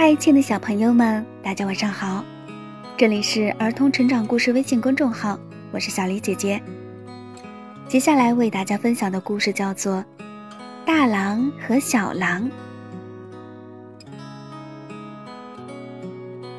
[0.00, 2.24] 嗨，亲爱的小朋友们，大家晚上好！
[2.96, 5.36] 这里是儿童成长故事微信公众号，
[5.72, 6.62] 我是小黎姐姐。
[7.88, 9.96] 接下来为大家分享的故事叫做
[10.86, 12.48] 《大狼和小狼》。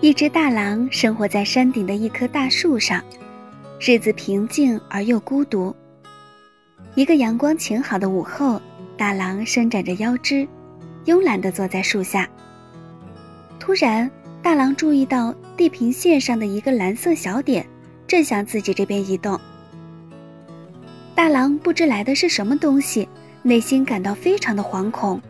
[0.00, 3.04] 一只大狼生活在山顶的一棵大树上，
[3.78, 5.76] 日子平静而又孤独。
[6.94, 8.58] 一个阳光晴好的午后，
[8.96, 10.48] 大狼伸展着腰肢，
[11.04, 12.26] 慵懒地坐在树下。
[13.66, 14.08] 突然，
[14.40, 17.66] 大狼注意到地平线上的一个蓝色小点，
[18.06, 19.40] 正向自己这边移动。
[21.16, 23.08] 大狼不知来的是什么东西，
[23.42, 25.20] 内心感到非常的惶恐。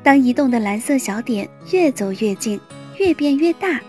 [0.00, 2.60] 当移动的蓝色小点越走越近，
[3.00, 3.80] 越变越大，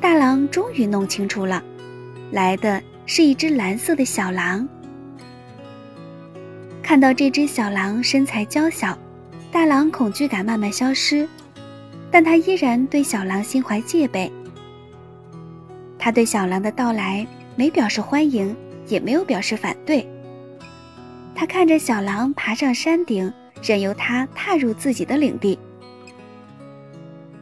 [0.00, 1.62] 大狼终于弄清楚了，
[2.30, 4.66] 来的是一只蓝色的小狼。
[6.82, 8.96] 看到这只小狼身材娇小，
[9.50, 11.28] 大狼恐惧感慢慢消失。
[12.12, 14.30] 但他依然对小狼心怀戒备。
[15.98, 18.54] 他对小狼的到来没表示欢迎，
[18.86, 20.06] 也没有表示反对。
[21.34, 23.32] 他看着小狼爬上山顶，
[23.62, 25.58] 任由它踏入自己的领地。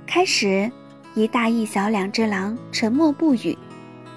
[0.07, 0.71] 开始，
[1.15, 3.59] 一大一小两只狼沉默不语，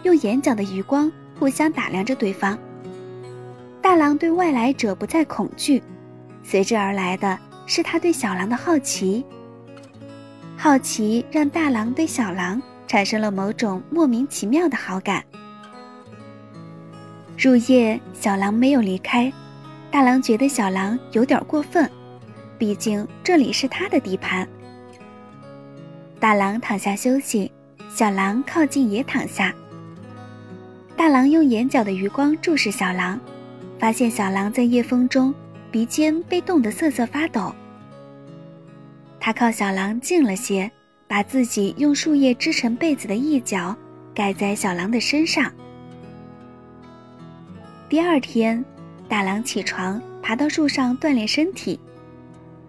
[0.03, 2.57] 用眼角的余光互相打量着对方。
[3.81, 5.81] 大狼对外来者不再恐惧，
[6.43, 9.25] 随之而来的是他对小狼的好奇。
[10.63, 15.21] 好奇让大狼对小狼产生了某种莫名其妙的好感。
[17.37, 19.29] 入夜，小狼没有离开，
[19.91, 21.91] 大狼觉得小狼有点过分，
[22.57, 24.47] 毕竟这里是他的地盘。
[26.17, 27.51] 大狼躺下休息，
[27.93, 29.53] 小狼靠近也躺下。
[30.95, 33.19] 大狼用眼角的余光注视小狼，
[33.77, 35.35] 发现小狼在夜风中
[35.69, 37.53] 鼻尖被冻得瑟瑟发抖。
[39.25, 40.69] 他靠小狼近了些，
[41.07, 43.73] 把自己用树叶织成被子的一角
[44.13, 45.49] 盖在小狼的身上。
[47.87, 48.61] 第二天，
[49.07, 51.79] 大狼起床，爬到树上锻炼身体。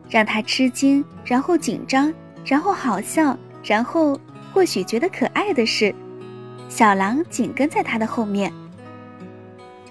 [0.08, 2.14] 让他吃惊，然后紧张，
[2.44, 4.16] 然后好笑，然后
[4.52, 5.92] 或许觉得可爱的是，
[6.68, 8.52] 小狼紧跟在他的后面。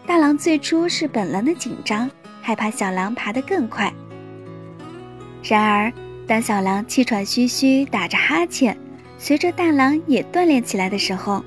[0.07, 2.09] 大狼最初是本能的紧张，
[2.41, 3.94] 害怕小狼爬得更快。
[5.44, 5.91] 然而。
[6.25, 8.78] 当小狼气喘吁吁、打着哈欠，
[9.17, 11.44] 随着大狼也锻炼起来的时候，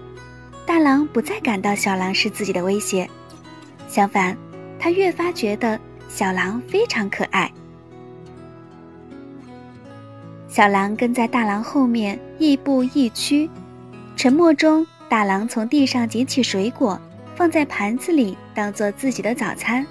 [0.66, 3.08] 大狼不再感到小狼是自己的威胁，
[3.88, 4.36] 相反，
[4.78, 7.50] 他越发觉得小狼非常可爱。
[10.46, 13.48] 小狼跟在大狼后面，亦步亦趋。
[14.14, 17.00] 沉默中，大狼从地上捡起水果，
[17.34, 19.86] 放在盘子里，当做自己的早餐。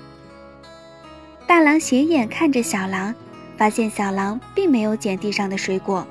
[1.47, 3.13] 大狼斜眼看着小狼。
[3.57, 6.05] 发现小狼并没有捡地上的水果。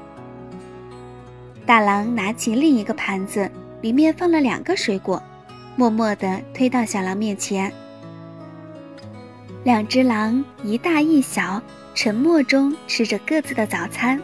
[1.67, 3.51] 大狼拿起另一个盘子，
[3.81, 5.23] 里面放了两个水果，
[5.77, 7.73] 默默地推到小狼面前。
[9.63, 11.63] 两只狼一大一小，
[11.95, 14.21] 沉默中吃着各自的早餐。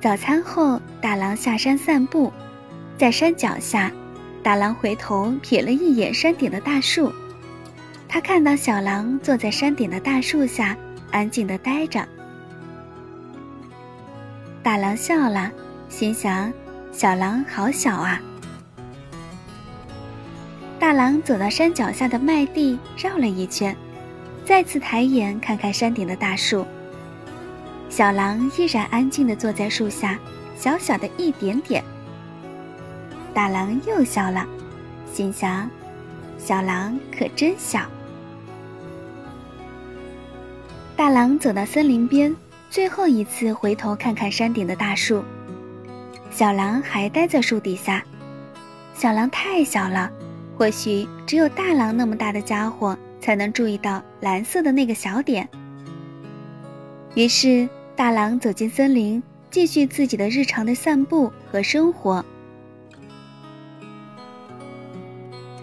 [0.00, 2.32] 早餐后，大狼下山散步，
[2.96, 3.90] 在山脚下，
[4.42, 7.12] 大狼回头瞥了一眼山顶的大树。
[8.08, 10.76] 他看到小狼坐在山顶的大树下，
[11.10, 12.06] 安静的待着。
[14.62, 15.50] 大狼笑了，
[15.88, 16.52] 心想
[16.90, 18.20] ：“小狼好小啊。”
[20.78, 23.76] 大狼走到山脚下的麦地，绕了一圈，
[24.44, 26.66] 再次抬眼看看山顶的大树。
[27.88, 30.18] 小狼依然安静的坐在树下，
[30.56, 31.82] 小小的一点点。
[33.34, 34.46] 大狼又笑了，
[35.12, 35.68] 心想
[36.38, 37.86] ：“小狼可真小。”
[40.96, 42.34] 大狼走到森林边，
[42.70, 45.22] 最后一次回头看看山顶的大树。
[46.30, 48.02] 小狼还待在树底下。
[48.94, 50.10] 小狼太小了，
[50.56, 55.46] 或许只有大狼那么大的家伙才能注意到蓝色的那个小点。
[57.14, 62.24] 于是，大狼走进森林，继续自己的日常的散步和生活。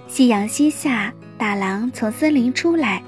[0.07, 3.01] 夕阳西下，大狼从森林出来。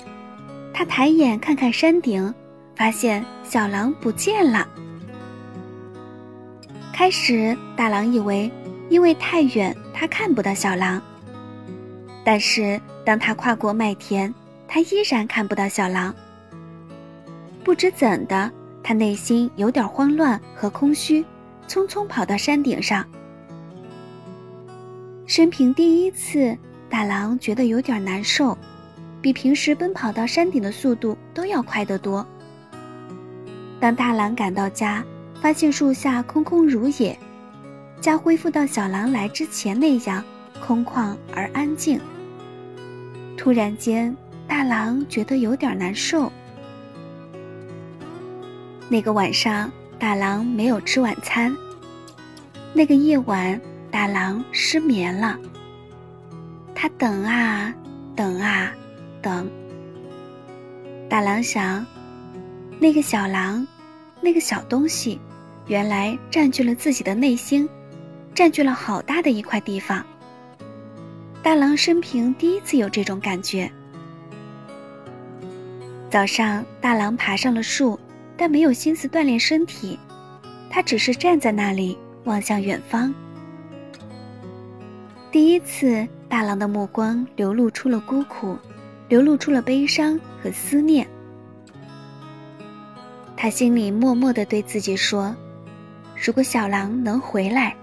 [0.78, 2.36] 他抬眼看看山顶，
[2.76, 4.68] 发现小狼不见了。
[6.92, 8.52] 开始，大狼以为
[8.90, 11.02] 因为太远，他看不到小狼。
[12.26, 14.36] 但是，当他跨过麦田，
[14.68, 16.14] 他依然看不到小狼。
[17.64, 18.52] 不知怎的，
[18.84, 21.26] 他内心有点慌乱和空虚，
[21.70, 23.06] 匆匆跑到山顶上。
[25.26, 26.58] 生平第一次，
[26.90, 28.58] 大狼觉得有点难受。
[29.26, 32.24] 比平时奔跑到山顶的速度都要快得多。
[33.80, 35.04] 当大狼赶到家，
[35.42, 37.18] 发现树下空空如也，
[38.00, 40.24] 家恢复到小狼来之前那样
[40.64, 42.00] 空旷而安静。
[43.36, 44.16] 突然间，
[44.48, 46.32] 大狼觉得有点难受。
[48.88, 51.52] 那个晚上，大狼没有吃晚餐。
[52.74, 55.36] 那个夜晚，大狼失眠了。
[56.76, 57.74] 他等啊，
[58.16, 58.72] 等啊，
[59.26, 59.50] 等。
[61.10, 61.84] 大狼想，
[62.80, 63.66] 那个小狼，
[64.22, 65.20] 那个小东西，
[65.66, 67.68] 原来占据了自己的内心，
[68.36, 70.06] 占据了好大的一块地方。
[71.42, 73.72] 大狼生平第一次有这种感觉。
[76.08, 78.00] 早上，大狼爬上了树，
[78.38, 79.98] 但没有心思锻炼身体，
[80.70, 83.12] 他只是站在那里望向远方。
[85.32, 88.58] 第一次，大狼的目光流露出了孤苦，
[89.08, 91.08] 流露出了悲伤和思念。
[93.38, 95.36] 他心里默默地对自己说
[96.16, 97.76] ：“如果小狼能回来，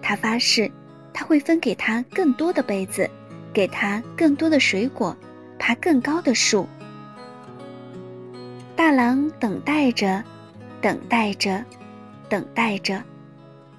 [0.00, 0.70] 他发誓。”
[1.12, 3.10] 他会分给他更多的被子，
[3.52, 5.14] 给他更多的水果，
[5.58, 6.66] 爬更高的树。
[8.76, 10.22] 大狼等待着，
[10.80, 11.62] 等待着，
[12.28, 13.02] 等待着，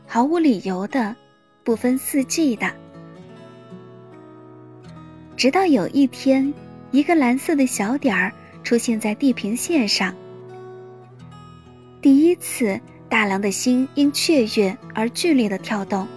[0.06, 1.16] 毫无理由的，
[1.64, 2.70] 不分四季的。
[5.38, 6.54] 直到有一天，
[6.92, 8.32] 一个蓝色的小点儿
[8.64, 10.14] 出现在地平线上。
[12.02, 16.08] 第一次，大狼的心因雀跃而剧烈的跳动。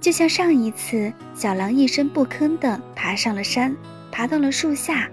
[0.00, 3.74] 就像上一次，小狼一声不吭地爬上了山，
[4.10, 5.08] 爬到了树下。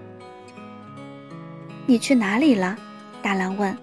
[1.86, 2.76] 你去哪里了？
[3.22, 3.76] 大狼问。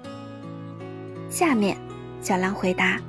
[1.29, 1.77] 下面，
[2.21, 2.99] 小狼回答。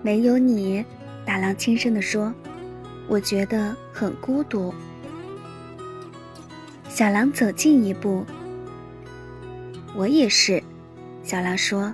[0.00, 0.84] 没有你，
[1.26, 2.32] 大狼轻声地说，
[3.06, 4.72] 我觉得很孤独。
[6.96, 8.24] 小狼走近一步。
[9.94, 10.62] 我也是，
[11.22, 11.92] 小狼说，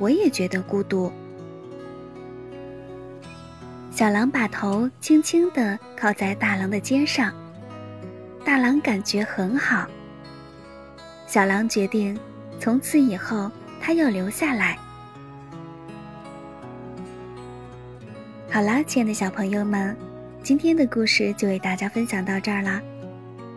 [0.00, 1.12] 我也觉得孤独。
[3.92, 7.32] 小狼把头轻轻地靠在大狼的肩上，
[8.44, 9.86] 大狼感觉很好。
[11.28, 12.18] 小狼决定，
[12.58, 13.48] 从此以后
[13.80, 14.76] 他要留下来。
[18.50, 19.96] 好啦，亲爱的小朋友们，
[20.42, 22.82] 今天的故事就为大家分享到这儿啦。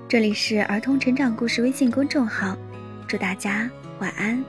[0.09, 2.57] 这里是儿童成长故事微信公众号，
[3.09, 3.69] 祝大家
[3.99, 4.41] 晚安。